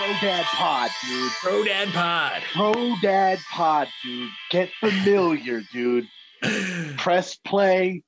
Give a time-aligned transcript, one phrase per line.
[0.00, 1.30] Pro Dad Pod, dude.
[1.42, 2.42] Pro Dad Pod.
[2.54, 4.30] Pro Dad Pod, dude.
[4.50, 6.08] Get familiar, dude.
[6.96, 8.02] Press play.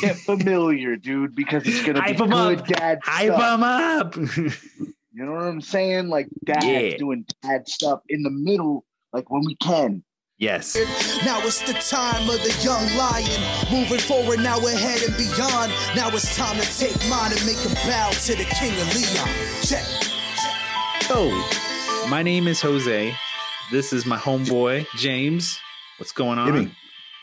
[0.00, 2.66] Get familiar, dude, because it's gonna be Hype 'em good up.
[2.66, 3.38] dad Hype stuff.
[3.38, 4.16] them up.
[4.16, 6.08] You know what I'm saying?
[6.08, 6.96] Like dad Yeah.
[6.96, 10.02] doing dad stuff in the middle, like when we can.
[10.38, 10.74] yes.
[11.24, 13.40] Now it's the time of the young lion.
[13.70, 15.72] Moving forward, now ahead and beyond.
[15.94, 19.28] Now it's time to take mine and make a bow to the king of Leon.
[19.62, 19.84] Check.
[21.08, 21.30] So,
[22.08, 23.14] my name is Jose.
[23.72, 25.58] This is my homeboy, James.
[25.98, 26.52] What's going on?
[26.52, 26.72] Jimmy.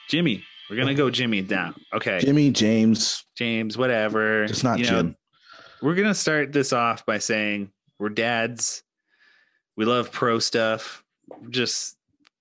[0.09, 0.44] Jimmy.
[0.70, 1.75] We're going to go Jimmy down.
[1.94, 2.17] Okay.
[2.20, 4.45] Jimmy, James, James, whatever.
[4.45, 5.16] It's not You know, Jim.
[5.84, 8.84] we're going to start this off by saying we're dads.
[9.77, 11.03] We love pro stuff.
[11.39, 11.95] We're just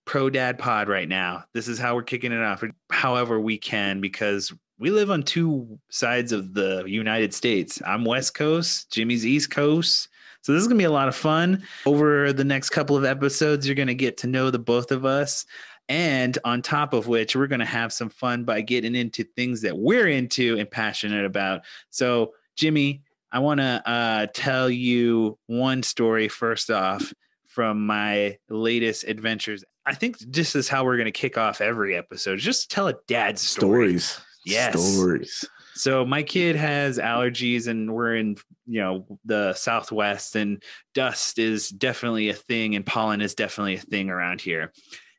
[0.06, 1.44] pro dad pod right now.
[1.52, 5.78] This is how we're kicking it off, however we can, because we live on two
[5.90, 7.82] sides of the United States.
[7.86, 10.08] I'm West Coast, Jimmy's East Coast.
[10.44, 11.62] So this is going to be a lot of fun.
[11.86, 15.06] Over the next couple of episodes, you're going to get to know the both of
[15.06, 15.46] us.
[15.88, 19.62] And on top of which, we're going to have some fun by getting into things
[19.62, 21.62] that we're into and passionate about.
[21.88, 23.00] So, Jimmy,
[23.32, 27.14] I want to uh, tell you one story first off
[27.46, 29.64] from my latest adventures.
[29.86, 32.38] I think this is how we're going to kick off every episode.
[32.38, 33.98] Just tell a dad's story.
[33.98, 34.20] Stories.
[34.44, 34.78] Yes.
[34.78, 35.46] Stories.
[35.74, 38.36] So my kid has allergies, and we're in
[38.66, 40.62] you know the Southwest, and
[40.94, 44.72] dust is definitely a thing, and pollen is definitely a thing around here.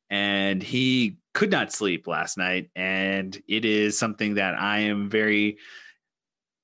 [0.09, 5.57] And he could not sleep last night, and it is something that I am very.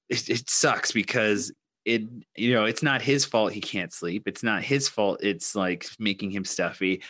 [0.09, 1.51] It, it sucks because
[1.83, 2.03] it
[2.37, 4.23] you know it's not his fault he can't sleep.
[4.25, 5.23] It's not his fault.
[5.23, 7.01] It's like making him stuffy.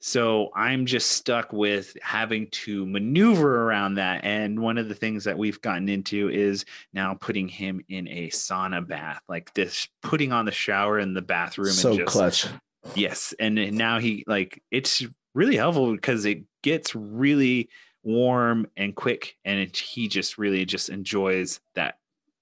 [0.00, 4.24] So I'm just stuck with having to maneuver around that.
[4.24, 8.28] And one of the things that we've gotten into is now putting him in a
[8.28, 11.72] sauna bath, like this, putting on the shower in the bathroom.
[11.72, 12.46] So and just, clutch.
[12.94, 13.34] Yes.
[13.40, 15.04] And now he, like, it's
[15.34, 17.68] really helpful because it gets really
[18.04, 19.36] warm and quick.
[19.44, 21.96] And it, he just really just enjoys that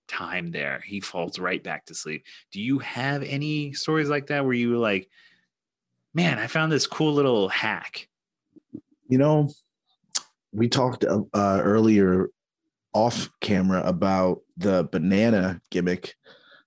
[0.09, 0.83] time there.
[0.84, 2.27] He falls right back to sleep.
[2.53, 5.09] Do you have any stories like that where you like,
[6.16, 8.09] man, I found this cool little hack?
[9.09, 9.50] You know,
[10.50, 12.31] we talked uh, uh, earlier
[12.94, 16.15] off camera about the banana gimmick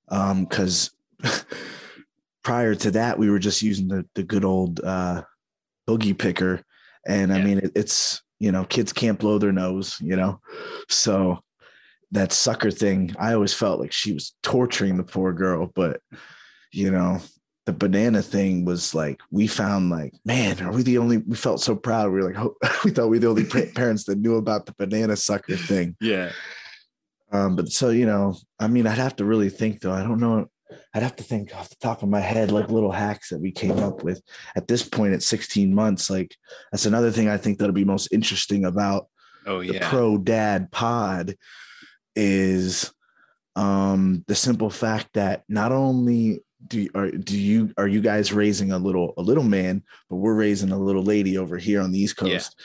[0.07, 0.91] because
[2.43, 5.23] prior to that, we were just using the, the good old uh,
[5.87, 6.61] boogie picker.
[7.07, 10.39] And I mean, it, it's, you know, kids can't blow their nose, you know?
[10.89, 11.39] So
[12.11, 16.01] that sucker thing, I always felt like she was torturing the poor girl, but,
[16.71, 17.19] you know,
[17.69, 21.61] the banana thing was like we found like man are we the only we felt
[21.61, 22.11] so proud.
[22.11, 24.73] We were like oh, we thought we were the only parents that knew about the
[24.75, 25.95] banana sucker thing.
[26.01, 26.31] Yeah.
[27.31, 29.91] um but so you know i mean i'd have to really think though.
[29.91, 30.47] I don't know.
[30.95, 33.51] I'd have to think off the top of my head like little hacks that we
[33.51, 34.19] came up with
[34.55, 36.09] at this point at 16 months.
[36.09, 36.35] Like
[36.71, 39.07] that's another thing i think that'll be most interesting about
[39.45, 39.89] Oh, the yeah.
[39.91, 41.35] pro dad pod
[42.15, 42.91] is
[43.55, 48.33] um the simple fact that not only do you, are do you are you guys
[48.33, 51.91] raising a little a little man but we're raising a little lady over here on
[51.91, 52.33] the east Yeah.
[52.33, 52.59] coast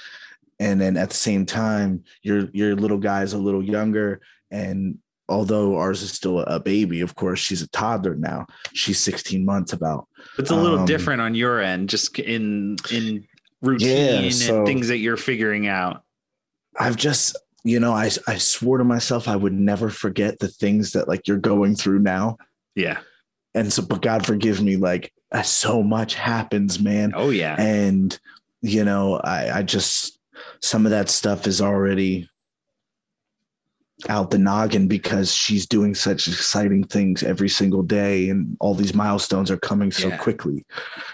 [0.58, 5.76] and then at the same time your your little guy's a little younger and although
[5.76, 10.06] ours is still a baby of course she's a toddler now she's 16 months about
[10.38, 13.24] It's a little Um, different on your end, just in in
[13.62, 16.02] routine so- and things that you're figuring out.
[16.78, 20.92] I've just, you know, I I swore to myself I would never forget the things
[20.92, 22.36] that like you're going through now.
[22.74, 22.98] Yeah.
[23.54, 27.12] And so, but God forgive me, like uh, so much happens, man.
[27.14, 27.56] Oh yeah.
[27.58, 28.18] And
[28.62, 30.18] you know, I I just
[30.60, 32.28] some of that stuff is already
[34.08, 38.92] out the noggin because she's doing such exciting things every single day and all these
[38.94, 40.16] milestones are coming so Yeah.
[40.16, 40.66] quickly.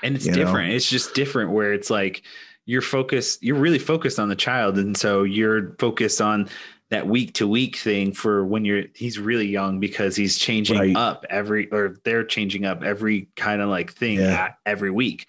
[0.03, 0.39] and it's you know?
[0.39, 0.73] different.
[0.73, 2.23] It's just different where it's like
[2.67, 3.43] you're focused.
[3.43, 6.49] You're really focused on the child, and so you're focused on
[6.91, 10.97] that week to week thing for when you're he's really young because he's changing Right.
[10.97, 14.53] up every or they're changing up every kind of like thing Yeah.
[14.67, 15.27] every week.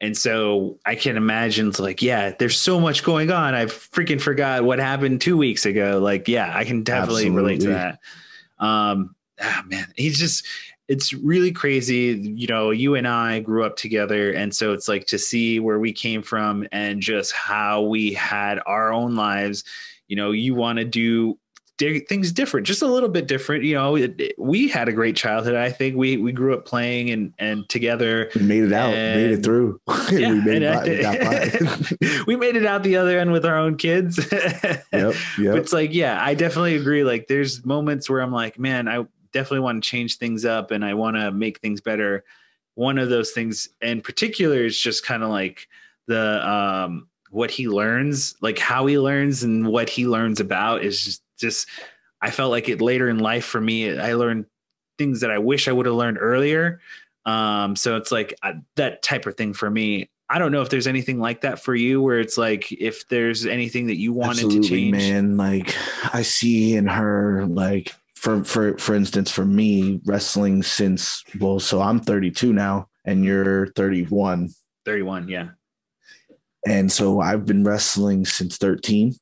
[0.00, 3.54] And so I can imagine it's like, yeah, there's so much going on.
[3.54, 5.98] I freaking forgot what happened two weeks ago.
[6.00, 7.98] Like, yeah, I can definitely relate to that.
[8.60, 10.46] Um, ah, man, he's just,
[10.86, 12.12] it's really crazy.
[12.36, 14.30] You know, you and I grew up together.
[14.30, 18.60] And so it's like to see where we came from and just how we had
[18.66, 19.64] our own lives.
[20.08, 21.38] You know, you want to do
[22.08, 23.62] things different, just a little bit different.
[23.62, 25.54] You know, it, it- we had a great childhood.
[25.54, 28.30] I think we we grew up playing and and together.
[28.34, 29.80] We made it out, made it through.
[30.10, 32.24] Yeah, we made it I- by, we got by.
[32.26, 34.18] we made it out the other end with our own kids.
[34.32, 35.14] yep, yep.
[35.38, 37.04] it's like, yeah, I definitely agree.
[37.04, 40.84] Like, there's moments where I'm like, man, I definitely want to change things up and
[40.84, 42.24] I want to make things better
[42.74, 45.66] one of those things in particular is just kind of like
[46.06, 51.02] the um what he learns, like how he learns and what he learns about is
[51.04, 51.68] just just
[52.20, 53.98] I felt like it later in life for me.
[53.98, 54.46] I learned
[54.98, 56.80] things that I wish I would have learned earlier.
[57.24, 60.10] Um, so it's like uh, that type of thing for me.
[60.30, 63.46] I don't know if there's anything like that for you, where it's like if there's
[63.46, 64.92] anything that you wanted Absolutely, to change.
[64.92, 65.36] man.
[65.36, 65.74] Like
[66.12, 71.80] I see in her, like for for for instance, for me, wrestling since well, so
[71.80, 74.50] I'm 32 now, and you're 31,
[74.84, 75.48] 31, yeah,
[76.66, 79.14] and so I've been wrestling since 13,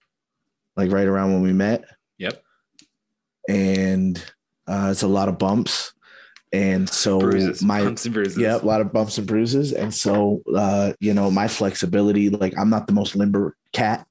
[0.77, 1.85] like right around when we met.
[2.19, 2.43] Yep.
[3.49, 4.23] And
[4.67, 5.93] uh, it's a lot of bumps,
[6.53, 8.39] and so bruises, my bumps and bruises.
[8.39, 12.59] yeah, a lot of bumps and bruises, and so uh, you know my flexibility, like
[12.59, 14.05] I'm not the most limber cat,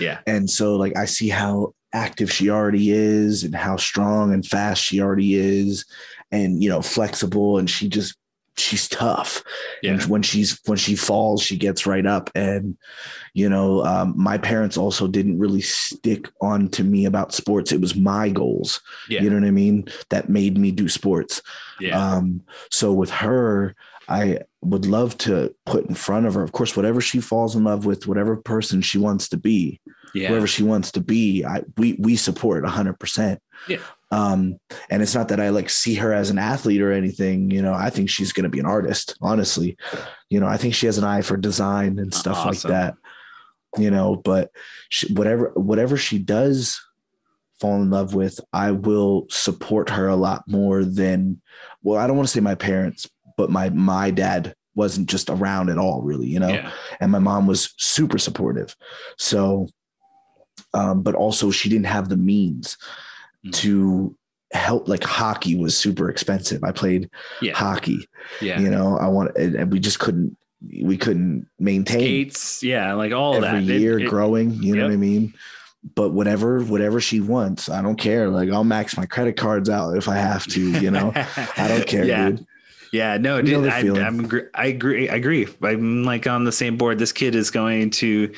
[0.00, 4.46] yeah, and so like I see how active she already is and how strong and
[4.46, 5.84] fast she already is
[6.30, 8.14] and you know flexible and she just
[8.58, 9.42] she's tough.
[9.82, 9.92] Yeah.
[9.92, 12.30] and when she's when she falls she gets right up.
[12.34, 12.76] And
[13.34, 17.72] you know um, my parents also didn't really stick on to me about sports.
[17.72, 18.80] It was my goals.
[19.08, 19.88] Yeah, you know what i mean?
[20.10, 21.42] That made me do sports.
[21.80, 23.76] Yeah, um, so with her,
[24.08, 27.64] I would love to put in front of her, of course, whatever she falls in
[27.64, 29.80] love with, whatever person she wants to be,
[30.14, 33.40] yeah, whoever she wants to be, I we we support hundred percent.
[33.68, 33.78] Yeah.
[34.10, 34.58] Um,
[34.88, 37.74] and it's not that I like see her as an athlete or anything, you know,
[37.74, 39.76] I think she's gonna be an artist, honestly.
[40.30, 42.94] You know, I think she has an eye for design and stuff like that.
[43.76, 44.50] You know, but
[44.88, 46.80] she, whatever whatever she does
[47.60, 51.42] fall in love with, I will support her a lot more than
[51.82, 55.70] well, I don't want to say my parents, but my my dad wasn't just around
[55.70, 56.48] at all, really, you know.
[56.50, 56.70] yeah,
[57.00, 58.76] And my mom was super supportive.
[59.16, 59.66] So,
[60.74, 62.76] um, but also she didn't have the means
[63.46, 63.52] Mm.
[63.54, 64.16] to
[64.52, 64.88] help.
[64.88, 66.62] Like hockey was super expensive.
[66.64, 67.08] I played
[67.40, 68.06] yeah, hockey,
[68.40, 68.60] yeah.
[68.60, 68.98] you know.
[68.98, 70.36] I want, and, we just couldn't,
[70.82, 73.78] we couldn't maintain Skates, yeah, like all every that.
[73.80, 74.60] Year it- growing.
[74.62, 75.34] You know what I mean?
[75.94, 78.28] But whatever, whatever she wants, I don't care.
[78.28, 80.60] Like I'll max my credit cards out if I have to.
[80.80, 81.12] You know,
[81.56, 82.30] I don't care, yeah.
[82.30, 82.46] dude.
[82.92, 85.08] Yeah, no, dude, I, I'm, I agree.
[85.08, 85.46] I agree.
[85.62, 86.98] I'm like on the same board.
[86.98, 88.32] This kid is going to,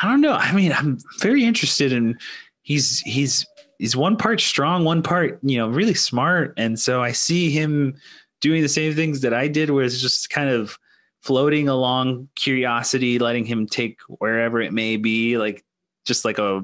[0.00, 0.34] I don't know.
[0.34, 2.18] I mean, I'm very interested in.
[2.62, 3.46] He's he's
[3.78, 7.94] he's one part strong, one part you know really smart, and so I see him
[8.40, 10.78] doing the same things that I did, where it's just kind of
[11.22, 15.64] floating along curiosity, letting him take wherever it may be, like
[16.04, 16.62] just like a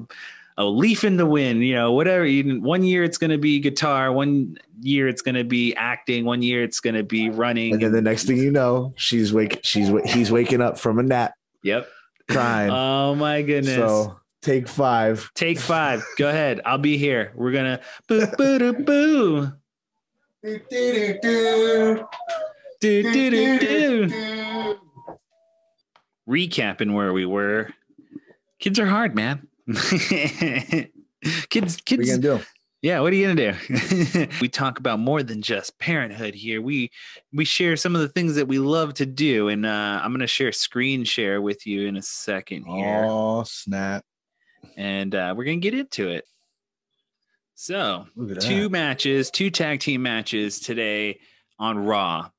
[0.57, 2.25] a leaf in the wind, you know, whatever.
[2.25, 6.25] You, one year it's going to be guitar, one year it's going to be acting,
[6.25, 7.73] one year it's going to be running.
[7.73, 11.03] And then the next thing you know, she's wake, she's he's waking up from a
[11.03, 11.33] nap,
[11.63, 11.87] Yep.
[12.29, 12.71] crying.
[12.71, 13.75] Oh my goodness.
[13.75, 15.29] so take five.
[15.35, 16.03] Take five.
[16.17, 16.61] Go ahead.
[16.65, 17.31] I'll be here.
[17.35, 19.51] We're gonna boo boo doo boo.
[20.43, 20.59] Do
[22.79, 24.77] do do do.
[26.27, 27.69] Recapping where we were.
[28.59, 29.47] Kids are hard, man.
[29.81, 30.89] kids,
[31.21, 32.09] What are you kids.
[32.09, 32.39] gonna do?
[32.81, 34.27] Yeah, what are you gonna do?
[34.41, 36.61] we talk about more than just parenthood here.
[36.61, 36.91] We
[37.31, 40.25] we share some of the things that we love to do, and uh, I'm gonna
[40.27, 43.05] share screen share with you in a second here.
[43.07, 44.03] Oh snap!
[44.77, 46.25] and uh, we're gonna get into it.
[47.53, 48.07] So,
[48.39, 51.19] two matches, two tag team matches today
[51.59, 52.29] on Raw.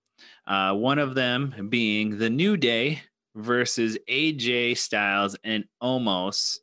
[0.44, 3.02] Uh, one of them being the New Day
[3.36, 6.58] versus AJ Styles and Omos.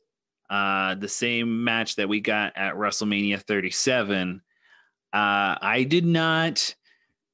[0.49, 4.41] Uh, the same match that we got at WrestleMania 37.
[5.11, 6.73] Uh, I did not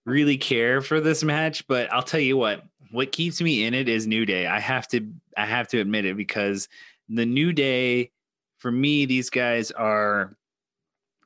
[0.05, 2.63] really care for this match, but I'll tell you what.
[2.91, 4.48] What keeps me in it is New Day.
[4.48, 5.05] I have to,
[5.36, 6.69] I have to admit it because
[7.10, 8.12] the New Day,
[8.57, 10.38] for me, these guys are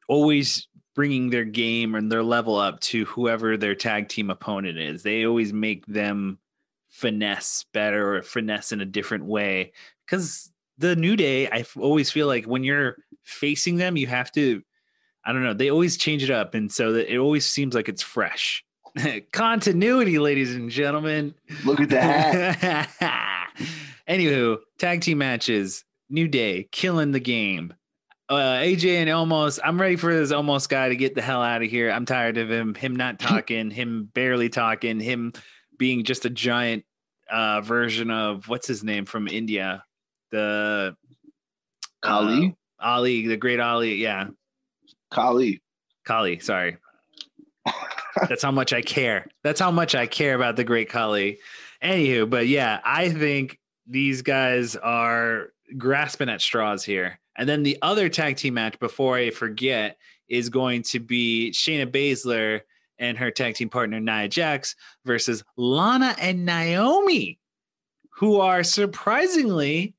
[0.07, 5.03] always bringing their game and their level up to whoever their tag team opponent is.
[5.03, 6.39] They always make them
[6.89, 9.71] finesse better or finesse in a different way.
[10.05, 10.48] Because
[10.79, 14.63] the New Day, I always feel like when you're facing them, you have to,
[15.23, 16.55] I don't know, they always change it up.
[16.55, 18.63] And so that it always seems like it's fresh.
[19.31, 21.35] Continuity, ladies and gentlemen.
[21.65, 22.55] Look at that.
[22.99, 23.49] hat.
[24.09, 27.73] Anywho, tag team matches, New Day killing the game.
[28.29, 31.63] Uh, AJ and Omos, I'm ready for this Omos guy to get the hell out
[31.63, 31.91] of here.
[31.91, 35.33] I'm tired of him, him not talking, him barely talking, him
[35.77, 36.85] being just a giant
[37.29, 39.83] uh, version of what's his name from India,
[40.31, 40.95] the
[42.01, 42.55] Khali?
[42.79, 43.95] uh, Ali, the great Ali.
[43.95, 44.27] Yeah,
[45.11, 45.61] Khali.
[46.05, 46.39] Khali.
[46.39, 46.77] Sorry.
[48.27, 49.27] That's how much I care.
[49.43, 51.39] That's how much I care about the great Khali.
[51.83, 57.19] Anywho, but yeah, I think these guys are grasping at straws here.
[57.37, 61.89] And then the other tag team match, before I forget, is going to be Shayna
[61.89, 62.61] Baszler
[62.97, 67.39] and her tag team partner Nia Jax versus Lana and Naomi,
[68.15, 69.95] who are surprisingly,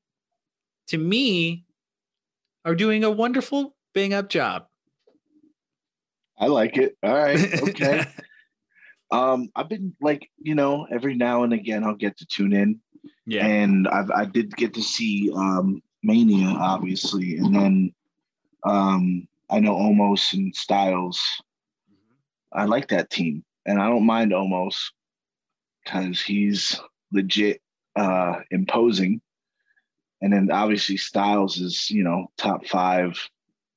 [0.91, 1.63] to me,
[2.65, 4.65] are doing a wonderful bang up job.
[6.37, 6.97] I like it.
[7.01, 7.39] All right.
[7.63, 8.05] Okay.
[9.09, 12.81] um, I've been like, you know, every now and again I'll get to tune in.
[13.25, 13.45] yeah.
[13.45, 17.93] And I've I did get to see um Mania, obviously, and then
[18.65, 21.21] um I know Omos and Styles.
[22.51, 23.45] I like that team.
[23.65, 24.75] And I don't mind Omos
[25.85, 26.81] because he's
[27.13, 27.61] legit
[27.95, 29.21] uh imposing.
[30.21, 33.17] And then obviously Styles is, you know, top five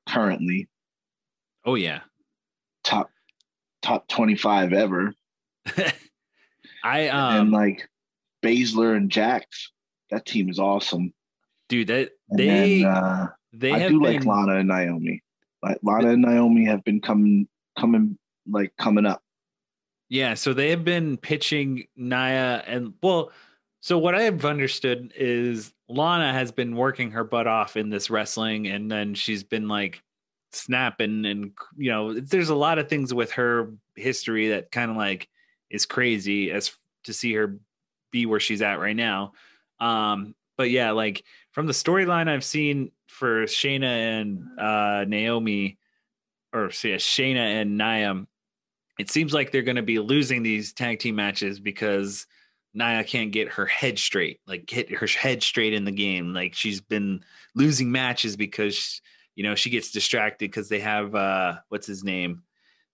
[0.09, 0.69] currently,
[1.65, 2.01] Oh yeah.
[2.83, 3.11] top
[3.83, 5.15] top 25 ever.
[6.85, 7.89] I and um like
[8.43, 9.73] Baszler and Jax,
[10.11, 11.15] that team is awesome.
[11.69, 15.23] dude that And they then, uh, they I have do been like Lana and Naomi.
[15.63, 17.49] Like Lana and Naomi have been coming
[17.79, 19.23] coming like coming up.
[20.11, 23.33] Yeah, so they have been pitching Nia and well,
[23.85, 28.09] so what I have understood is Lana has been working her butt off in this
[28.09, 30.03] wrestling and then she's been like
[30.53, 34.97] snapping and you know, there's a lot of things with her history that kind of
[34.97, 35.29] like
[35.69, 36.73] is crazy as
[37.03, 37.59] to see her
[38.11, 39.35] be where she's at right now.
[39.81, 43.83] Um but yeah, like from the storyline I've seen for Shayna
[44.23, 45.77] and uh Naomi
[46.55, 48.27] or yeah, Shayna and Nia
[48.99, 52.27] it seems like they're going to be losing these tag team matches because
[52.75, 56.35] Nia can't get her head straight, like get her head straight in the game.
[56.35, 59.01] Like she's been losing matches because
[59.37, 62.43] you know she gets distracted because they have uh what's his name?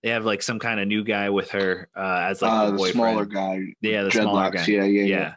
[0.02, 2.76] They have like some kind of new guy with her uh as like uh, the
[2.76, 2.92] boyfriend.
[2.94, 3.60] smaller guy.
[3.80, 4.64] yeah, the smaller guy.
[4.66, 5.04] Yeah, yeah, yeah.
[5.04, 5.34] yeah.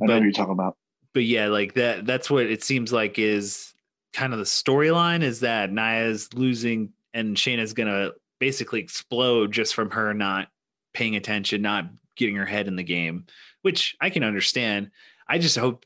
[0.00, 0.76] I know But- what you're talking about.
[1.12, 3.74] but yeah, like that that's what it seems like is
[4.14, 9.90] kind of the storyline is that Nia's losing and Shayna's gonna basically explode just from
[9.90, 10.48] her not
[10.94, 13.26] paying attention, not getting her head in the game,
[13.62, 14.90] which I can understand.
[15.28, 15.84] I just hope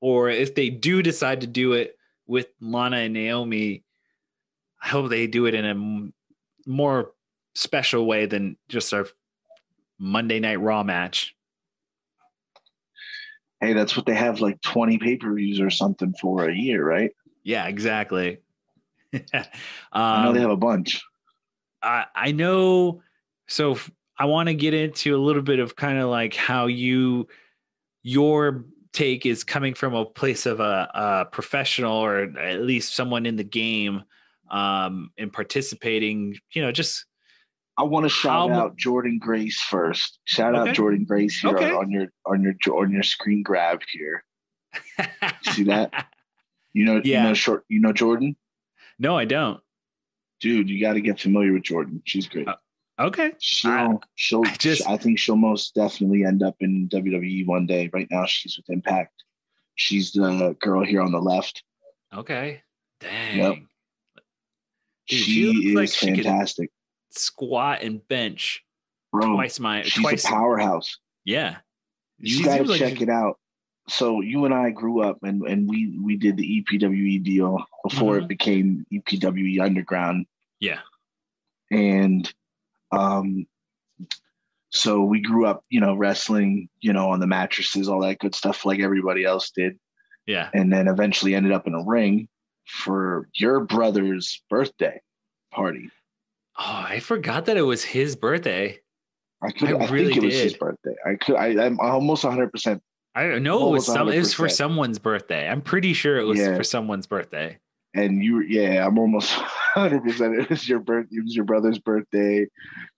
[0.00, 3.84] or if they do decide to do it with Lana and Naomi,
[4.82, 7.12] I hope they do it in a more
[7.54, 9.06] special way than just a
[9.98, 11.34] Monday night raw match.
[13.60, 17.10] Hey, that's what they have like 20 pay-per-views or something for a year, right?
[17.42, 18.38] Yeah, exactly.
[19.32, 21.02] I know um, they have a bunch.
[21.82, 23.02] I, I know.
[23.46, 23.78] So
[24.18, 27.28] I want to get into a little bit of kind of like how you,
[28.02, 33.26] your take is coming from a place of a, a professional or at least someone
[33.26, 34.02] in the game
[34.50, 37.04] um, and participating, you know, just
[37.78, 40.18] I want to shout How out Jordan Grace first.
[40.24, 40.70] Shout Okay.
[40.70, 41.70] out Jordan Grace here Okay.
[41.72, 44.24] on your on your on your screen grab here.
[45.52, 45.92] See that?
[46.72, 47.22] You know, Yeah.
[47.22, 47.64] you know, short.
[47.70, 48.36] You know Jordan,
[48.98, 49.60] no, I don't.
[50.40, 50.68] dude.
[50.68, 52.02] You got to get familiar with Jordan.
[52.04, 52.46] She's great.
[52.46, 52.56] Uh,
[52.98, 53.32] Okay.
[53.38, 54.46] She'll, I- she'll.
[54.46, 57.90] I just- I think she'll most definitely end up in WWE one day.
[57.92, 59.12] Right now, she's with Impact.
[59.74, 61.62] She's the girl here on the left.
[62.14, 62.62] Okay.
[63.00, 63.36] Dang.
[63.38, 63.54] Yep.
[63.56, 63.66] Dude,
[65.06, 66.70] she she, looks is like she fantastic,
[67.10, 68.64] Squat and bench
[69.12, 69.34] bro.
[69.34, 70.24] twice my she's twice.
[70.24, 70.98] a powerhouse.
[71.24, 71.56] Yeah.
[72.18, 73.38] You She got to seems like check she- it out.
[73.88, 78.16] So you and I grew up, and and we we did the EPWE deal before
[78.18, 78.22] Mhm.
[78.22, 80.26] it became EPWE Underground,
[80.58, 80.80] Yeah.
[81.70, 82.32] and
[82.92, 83.46] um,
[84.70, 88.34] so we grew up, you know, wrestling, you know, on the mattresses, all that good
[88.34, 89.78] stuff, like everybody else did,
[90.26, 90.50] Yeah.
[90.54, 92.28] and then eventually ended up in a ring
[92.66, 95.00] for your brother's birthday
[95.52, 95.90] party.
[96.58, 98.78] Oh, I forgot that it was his birthday.
[99.42, 100.94] I could, I I, really think it was his birthday.
[101.06, 102.50] I could, I, I'm almost 100.
[102.50, 102.82] percent
[103.14, 103.68] I know.
[103.68, 104.08] It was some.
[104.10, 105.48] It was for someone's birthday.
[105.48, 106.54] I'm pretty sure it was Yeah.
[106.54, 107.58] for someone's birthday.
[107.96, 109.32] And you yeah i'm almost
[109.76, 112.46] 100% it was your birth it was your brother's birthday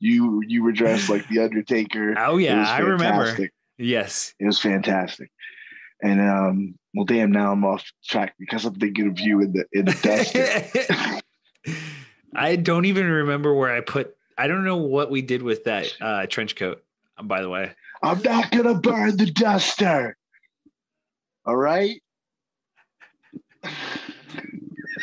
[0.00, 3.49] you you were dressed like the undertaker Oh yeah, I remember.
[3.78, 4.35] Yes.
[4.38, 5.31] it was fantastic
[6.02, 9.64] and um well damn now i'm off track because i'm thinking of you in the
[9.73, 11.21] in the duster
[12.35, 14.14] I don't even remember where I put.
[14.37, 16.85] I don't know what we did with that uh, trench coat.
[17.21, 20.17] By the way, i'm not gonna burn the duster
[21.45, 22.00] all right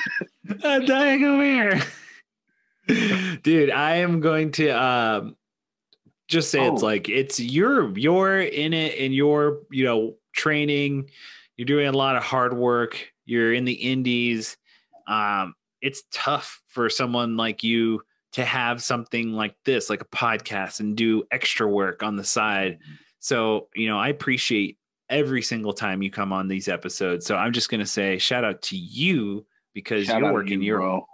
[0.63, 1.43] I'm dying over
[2.87, 3.71] here, dude.
[3.71, 5.35] I am going to um,
[6.27, 6.85] just say it's Oh.
[6.85, 11.09] like it's you're you're in it and you're you know training.
[11.57, 13.11] You're doing a lot of hard work.
[13.25, 14.57] You're in the indies.
[15.07, 18.01] Um, it's tough for someone like you
[18.33, 22.79] to have something like this, like a podcast, and do extra work on the side.
[23.19, 24.77] So, you know, I appreciate
[25.09, 27.25] every single time you come on these episodes.
[27.25, 30.67] So I'm just going to say shout out to you because Shout you're working you,
[30.69, 31.07] your bro.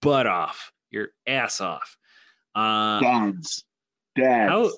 [0.00, 1.96] butt off, your ass off.
[2.56, 3.64] Uh, dads
[4.16, 4.70] dads, How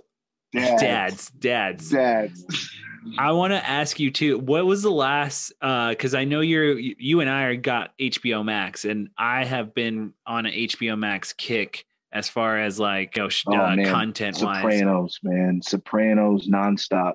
[0.52, 1.90] dads, dads, dads.
[1.90, 2.70] dads.
[3.18, 4.38] I want to ask you too.
[4.38, 5.52] What was the last?
[5.60, 10.12] Because I know you're you and I are got HBO Max, and I have been
[10.26, 13.86] on an HBO Max kick as far as like you know, Oh, uh, man.
[13.86, 14.62] content wise.
[14.62, 17.14] Sopranos, man, Sopranos nonstop.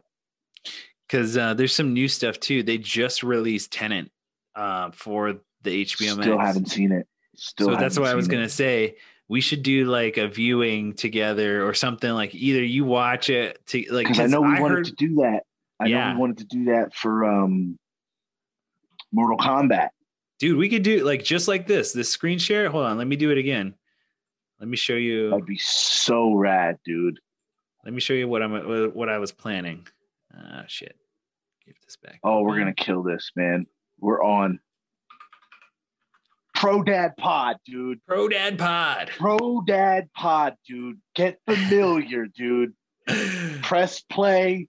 [1.07, 2.61] Because uh, there's some new stuff too.
[2.61, 4.11] They just released Tenet
[4.55, 6.25] uh, for the HBO Max.
[6.25, 7.07] Still haven't seen it.
[7.35, 8.31] Still, so that's what I was it.
[8.31, 8.95] gonna say.
[9.27, 12.11] We should do like a viewing together or something.
[12.11, 15.15] Like either you watch it to like because I know we wanted heard, to do
[15.15, 15.43] that.
[15.79, 17.77] I know we wanted to do that for um
[19.11, 19.89] Mortal Kombat.
[20.39, 20.57] dude.
[20.57, 21.93] We could do like just like this.
[21.93, 22.69] This screen share.
[22.69, 23.75] Hold on, let me do it again.
[24.59, 25.29] Let me show you.
[25.29, 27.19] That'd be so rad, dude.
[27.85, 28.51] Let me show you what I'm
[28.93, 29.87] what I was planning.
[30.35, 30.95] Ah, shit.
[31.65, 32.19] Give this back.
[32.23, 33.65] Oh, we're gonna kill this, man.
[33.99, 34.59] We're on
[36.59, 38.05] Pro Dad Pod, dude.
[38.05, 39.09] Pro Dad Pod.
[39.17, 40.99] Pro Dad Pod, dude.
[41.15, 42.73] Get familiar, dude.
[43.63, 44.67] Press play.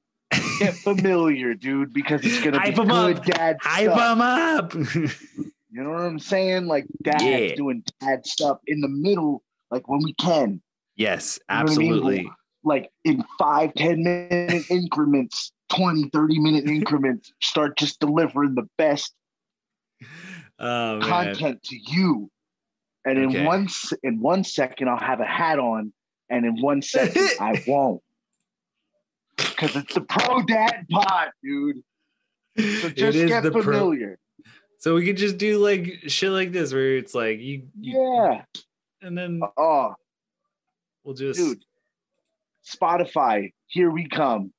[0.60, 3.24] Get familiar, dude, because it's gonna Hype be good up.
[3.24, 3.98] dad Hype stuff.
[3.98, 4.72] them up.
[5.72, 6.66] You know what I'm saying?
[6.66, 7.54] Like dad Yeah.
[7.54, 10.60] doing dad stuff in the middle, like when we can.
[10.96, 11.68] yes, You know I mean?
[11.70, 12.30] absolutely.
[12.64, 19.12] like in five, 10 minute increments, 20, 30 minute increments, start just delivering the best
[20.60, 22.30] Oh content to you.
[23.06, 23.66] And in one
[24.02, 25.92] in one second, I'll have a hat on,
[26.28, 28.02] and in one second, I won't.
[29.36, 31.82] Because it's the pro dad pod, dude.
[32.58, 34.18] So just get the pro- familiar.
[34.80, 38.42] So we could just do like shit like this where it's like you, you Yeah.
[39.02, 39.94] and then Oh,
[41.04, 41.62] we'll just dude.
[42.66, 44.52] Spotify, here we come.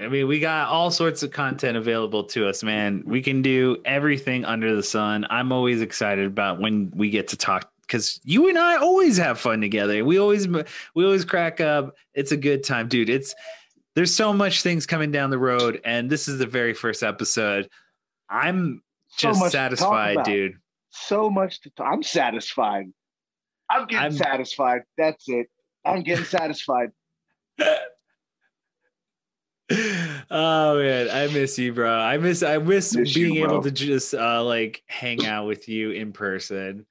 [0.00, 3.02] I mean, we got all sorts of content available to us, man.
[3.06, 5.26] We can do everything under the sun.
[5.30, 9.38] I'm always excited about when we get to talk because you and I always have
[9.38, 10.04] fun together.
[10.04, 11.94] We always we always crack up.
[12.14, 13.10] It's a good time, dude.
[13.10, 13.34] It's
[13.94, 17.68] there's so much things coming down the road, and this is the very first episode.
[18.28, 18.82] I'm
[19.18, 20.54] just talk satisfied, dude.
[20.90, 21.86] So much to talk.
[21.92, 22.86] I'm satisfied.
[23.70, 24.82] I'm getting I'm- satisfied.
[24.96, 25.48] That's it.
[25.84, 26.90] I'm getting satisfied.
[30.30, 31.90] oh man, I miss you, bro.
[31.90, 35.68] I miss I miss, Miss you, being able to just uh like hang out with
[35.68, 36.86] you in person.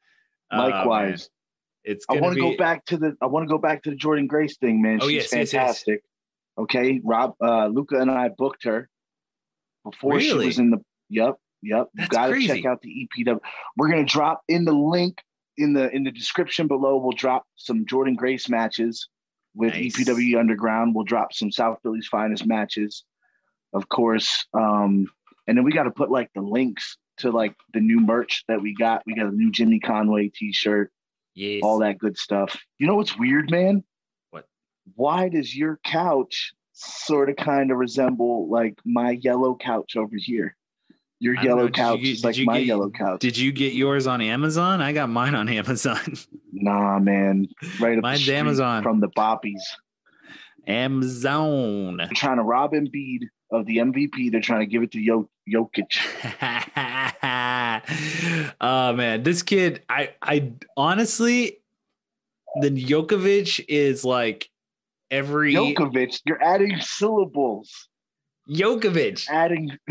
[0.52, 0.58] Oh.
[0.58, 1.30] Likewise.
[1.84, 3.90] It's I want to be go back to the I want to go back to
[3.90, 5.00] the Jordan Grace thing, man.
[5.02, 5.52] Oh, She's yes, yes, yes.
[5.52, 6.04] fantastic.
[6.58, 7.02] Okay.
[7.04, 8.88] Rob uh Luca and I booked her
[9.84, 10.78] before she was in the
[11.10, 11.88] Yep, yep.
[11.94, 12.48] You That's gotta crazy.
[12.48, 13.40] check out the EPW.
[13.78, 15.22] We're gonna drop in the link
[15.58, 16.98] in the in the description below.
[16.98, 19.08] We'll drop some Jordan Grace matches
[19.56, 19.98] with Nice.
[19.98, 20.96] EPW Underground.
[20.96, 23.04] We'll drop some South Philly's finest matches,
[23.74, 24.46] of course.
[24.54, 25.08] Um,
[25.48, 28.62] and then we got to put like the links to like the new merch that
[28.62, 29.04] we got.
[29.06, 30.92] We got a new Jimmy Conway T-shirt
[31.36, 31.62] yes.
[31.64, 32.60] all that good stuff.
[32.78, 33.84] You know what's weird, man?
[34.32, 34.46] What?
[34.96, 40.56] Why does your couch sort of kind of resemble like my yellow couch over here?
[41.20, 41.50] Your don't know.
[41.50, 43.20] yellow you couch is like my get- yellow couch.
[43.20, 44.82] Did you get yours on Amazon?
[44.82, 46.00] I got mine on Amazon.
[46.52, 47.48] nah, man.
[47.80, 48.84] Right up Mine's Amazon.
[48.84, 49.62] from the Boppies.
[50.68, 51.98] Amazon.
[51.98, 54.32] They're trying to rob Embiid of the MVP.
[54.32, 55.98] They're trying to give it to Jok- Jokic.
[58.62, 61.60] oh man, this kid, I I honestly
[62.62, 64.50] the Jokovic is like
[65.10, 67.88] every Jokovic, you're adding syllables.
[68.50, 69.30] Jokovic.
[69.30, 69.78] Adding.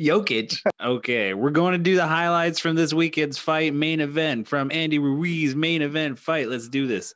[0.00, 0.58] Jokic.
[0.80, 4.98] Okay, we're going to do the highlights from this weekend's fight main event from Andy
[4.98, 6.48] Ruiz main event fight.
[6.48, 7.14] Let's do this.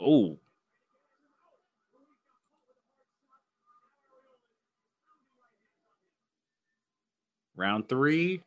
[0.00, 0.38] Oh.
[7.56, 8.40] Round three.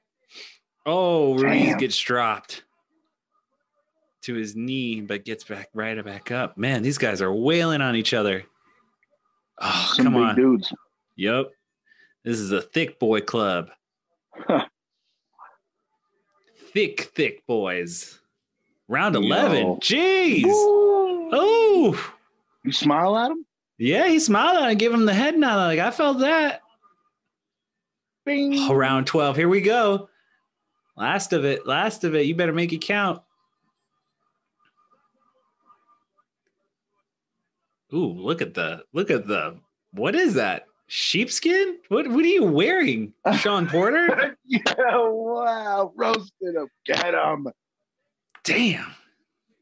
[0.85, 1.77] Oh, Ruiz Damn.
[1.77, 2.63] gets dropped
[4.23, 6.57] to his knee, but gets back right back up.
[6.57, 8.43] Man, these guys are wailing on each other.
[9.59, 10.35] Oh, Some come on.
[10.35, 10.71] dudes.
[11.15, 11.47] Yep.
[12.23, 13.69] This is a thick boy club.
[16.73, 18.19] thick, thick boys.
[18.87, 19.21] Round Yo.
[19.21, 19.65] 11.
[19.77, 20.45] Jeez.
[20.45, 21.29] Ooh.
[21.33, 22.11] Oh,
[22.63, 23.45] You smile at him?
[23.77, 24.07] yeah.
[24.07, 25.55] He smiled at him and gave him the head nod.
[25.67, 26.61] Like, I felt that.
[28.27, 28.53] Bing.
[28.59, 29.35] Oh, round 12.
[29.37, 30.09] Here we go.
[30.95, 31.65] Last of it.
[31.65, 32.25] Last of it.
[32.25, 33.21] You better make it count.
[37.93, 39.57] Ooh, look at the look at the
[39.91, 40.65] what is that?
[40.87, 41.77] Sheepskin?
[41.87, 43.13] What what are you wearing?
[43.39, 44.37] Shawn Porter?
[44.45, 45.93] yeah, wow.
[45.95, 46.67] Roasted him.
[46.85, 47.47] Get him.
[48.43, 48.93] Damn.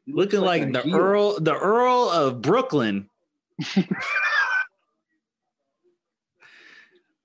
[0.07, 0.95] Looking Like like, the heel.
[0.97, 3.09] Earl the Earl of Brooklyn.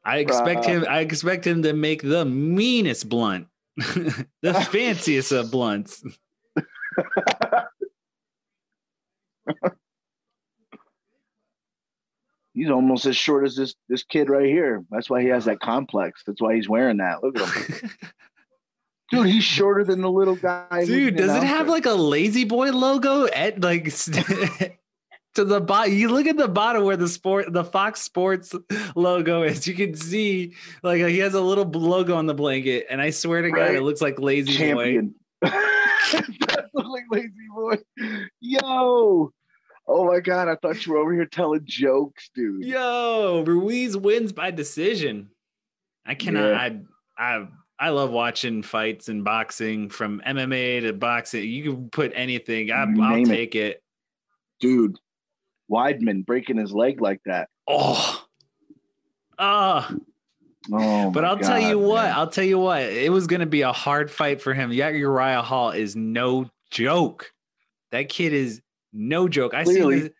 [0.04, 3.46] I expect him I expect him to make the meanest blunt.
[3.76, 6.02] the fanciest of blunts.
[12.54, 14.84] he's almost as short as this this kid right here.
[14.90, 16.22] That's why he has that complex.
[16.26, 17.22] That's why he's wearing that.
[17.22, 17.90] Look at him.
[19.10, 20.84] Dude, he's shorter than the little guy.
[20.84, 23.90] Dude, does it have like a lazy boy logo at like
[25.34, 25.94] to the bottom?
[25.94, 28.54] You look at the bottom where the sport the Fox Sports
[28.94, 29.66] logo is.
[29.66, 33.42] You can see like he has a little logo on the blanket, and I swear
[33.42, 34.52] to God, it looks like La-Z-Boy.
[34.52, 35.14] champion?
[36.74, 37.76] look like lazy boy.
[38.40, 39.32] Yo.
[39.86, 42.64] Oh my god, I thought you were over here telling jokes, dude.
[42.64, 45.30] Yo, Ruiz wins by decision.
[46.06, 46.50] I cannot.
[46.50, 46.80] Yeah.
[47.18, 51.48] I I I love watching fights and boxing from MMA to boxing.
[51.48, 52.70] You can put anything.
[52.70, 53.34] I, I'll name it.
[53.34, 53.82] take it.
[54.60, 54.98] Dude.
[55.70, 57.48] Weidman breaking his leg like that.
[57.68, 58.24] Oh,
[59.38, 59.94] ah.
[60.72, 62.04] Oh, But I'll tell you what.
[62.04, 62.14] man.
[62.14, 62.82] I'll tell you what.
[62.82, 64.72] It was going to be a hard fight for him.
[64.72, 67.32] Yeah, Uriah Hall is no joke.
[67.92, 68.60] That kid is
[68.92, 69.54] no joke.
[69.54, 69.72] I see.
[69.72, 70.00] Clearly.
[70.00, 70.10] This,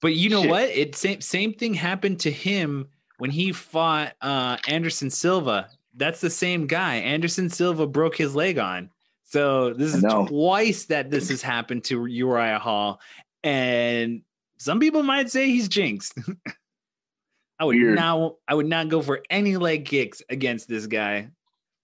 [0.00, 0.50] but you know Shit.
[0.50, 0.62] what?
[0.64, 5.68] It same same thing happened to him when he fought uh, Anderson Silva.
[5.94, 6.96] That's the same guy.
[6.96, 8.90] Anderson Silva broke his leg on.
[9.24, 13.00] So this is twice that this has happened to Uriah Hall,
[13.42, 14.22] and
[14.58, 16.18] some people might say he's jinxed.
[17.58, 17.96] I would Weird.
[17.96, 18.34] not.
[18.46, 21.30] I would not go for any leg kicks against this guy.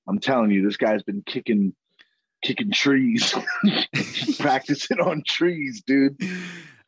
[0.09, 1.75] I'm telling you, this guy's been kicking
[2.43, 3.35] kicking trees.
[4.39, 6.17] Practicing on trees, dude.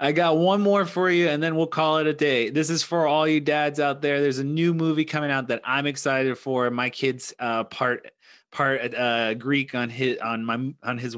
[0.01, 2.51] I got one more for you, and then we'll call it a day.
[2.51, 4.21] This is for all you dads out there.
[4.21, 6.71] There's a new movie coming out that I'm excited for.
[6.71, 8.11] My kid's uh, part
[8.51, 11.17] part uh, Greek on his on my on his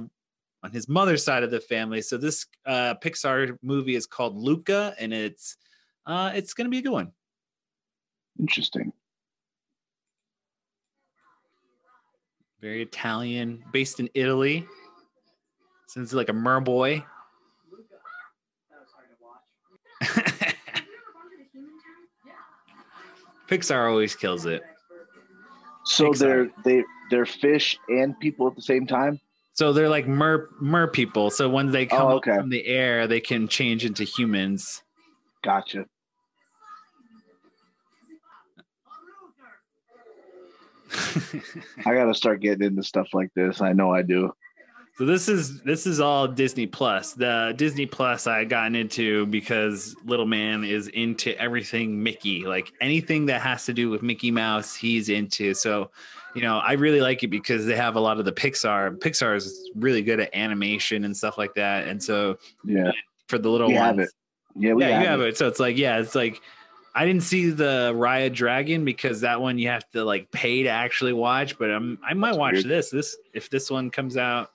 [0.62, 2.02] on his mother's side of the family.
[2.02, 5.56] So this uh, Pixar movie is called Luca, and it's
[6.06, 7.12] uh, it's gonna be a good one.
[8.38, 8.92] Interesting.
[12.60, 14.66] Very Italian, based in Italy.
[15.86, 17.04] Sounds like a merboy.
[23.48, 24.62] Pixar always kills it.
[25.84, 26.18] So Pixar.
[26.18, 29.20] they're they they're fish and people at the same time.
[29.56, 31.30] So they're like mer mer people.
[31.30, 34.82] So when they come Oh, up from the air, they can change into humans.
[35.42, 35.86] Gotcha.
[41.86, 43.60] I gotta start getting into stuff like this.
[43.62, 44.32] I know I do.
[44.98, 47.12] So this is this is all Disney Plus.
[47.12, 52.46] The Disney Plus I gotten into because little man is into everything Mickey.
[52.46, 55.52] Like anything that has to do with Mickey Mouse, he's into.
[55.54, 55.90] So,
[56.34, 58.98] you know, I really like it because they have a lot of the Pixar.
[58.98, 61.88] Pixar is really good at animation and stuff like that.
[61.88, 62.90] And so Yeah.
[63.28, 64.14] for the little We have ones, it.
[64.58, 65.28] Yeah, we yeah, have, you have it.
[65.28, 65.36] it.
[65.36, 66.40] So it's like, yeah, it's like
[66.94, 70.70] I didn't see the Raya Dragon because that one you have to like pay to
[70.70, 72.68] actually watch, but um, I might That's watch weird.
[72.68, 72.88] this.
[72.88, 74.52] This if this one comes out,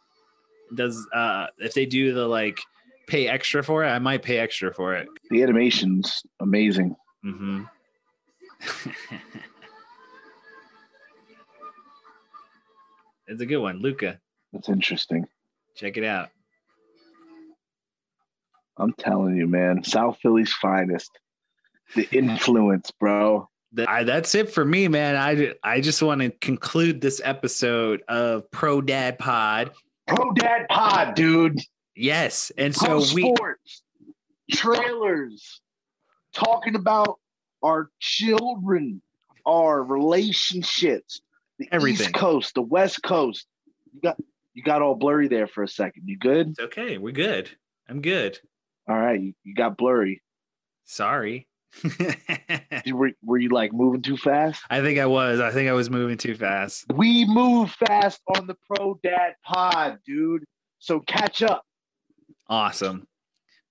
[0.76, 2.60] does uh if they do the like
[3.08, 5.08] pay extra for it, I might pay extra for it.
[5.30, 6.96] The animation's amazing.
[7.24, 7.64] hmm
[13.28, 14.20] it's a good one, Luca.
[14.54, 15.26] That's interesting.
[15.76, 16.30] Check it out.
[18.78, 19.84] I'm telling you, man.
[19.84, 21.12] South Philly's finest.
[21.96, 23.50] The influence, bro.
[23.74, 25.16] That, I, that's it for me, man.
[25.16, 29.72] I I just want to conclude this episode of Pro Dad Pod.
[30.08, 31.60] Pro Dad Pod, dude.
[31.96, 33.84] Yes, and Pro so we sports,
[34.52, 35.62] trailers,
[36.34, 37.20] talking about
[37.64, 39.02] our children,
[39.46, 41.22] our relationships,
[41.60, 42.08] the Everything.
[42.08, 43.46] East Coast, the West Coast.
[43.94, 44.18] You got
[44.54, 46.04] you got all blurry there for a second.
[46.08, 46.50] You good?
[46.50, 46.98] It's okay.
[46.98, 47.50] We're good.
[47.88, 48.40] I'm good.
[48.88, 50.22] All right, you, you got blurry.
[50.86, 51.48] Sorry.
[52.92, 54.64] Were, were you like moving too fast?
[54.70, 55.40] I think I was.
[55.40, 56.86] I think I was moving too fast.
[56.94, 60.44] We move fast on the Pro Dad Pod, dude.
[60.80, 61.64] So catch up.
[62.50, 63.08] Awesome.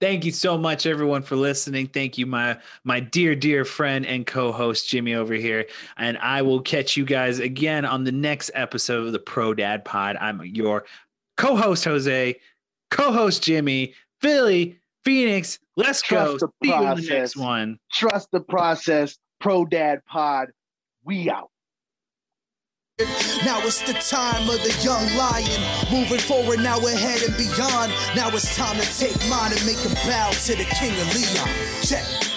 [0.00, 1.88] Thank you so much, everyone, for listening.
[1.88, 5.66] Thank you, my my dear, dear friend and co-host Jimmy over here.
[5.98, 9.84] And I will catch you guys again on the next episode of the Pro Dad
[9.84, 10.16] Pod.
[10.18, 10.86] I'm your
[11.36, 12.40] co-host Jose,
[12.90, 15.58] co-host Jimmy, Philly, Phoenix.
[15.76, 16.36] Let's go.
[16.38, 17.78] Trust the See you in the next one.
[17.92, 19.18] Trust the process.
[19.40, 20.48] Pro Dad Pod.
[21.04, 21.50] We out.
[23.44, 25.60] Now it's the time of the young lion.
[25.90, 27.92] Moving forward, now ahead and beyond.
[28.14, 31.48] Now it's time to take mine and make a bow to the king of Leon.
[31.82, 32.29] Check.